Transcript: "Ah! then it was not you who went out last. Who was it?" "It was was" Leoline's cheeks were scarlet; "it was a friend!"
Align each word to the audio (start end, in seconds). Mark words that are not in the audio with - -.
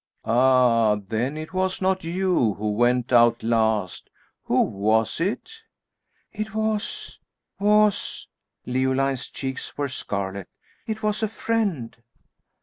"Ah! 0.25 0.95
then 0.95 1.37
it 1.37 1.53
was 1.53 1.79
not 1.79 2.03
you 2.03 2.55
who 2.55 2.71
went 2.71 3.13
out 3.13 3.43
last. 3.43 4.09
Who 4.45 4.59
was 4.63 5.19
it?" 5.21 5.51
"It 6.31 6.55
was 6.55 7.19
was" 7.59 8.27
Leoline's 8.65 9.29
cheeks 9.29 9.77
were 9.77 9.89
scarlet; 9.89 10.47
"it 10.87 11.03
was 11.03 11.21
a 11.21 11.27
friend!" 11.27 11.97